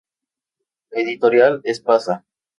Editorial 1.01 1.61
Espasa 1.63 2.25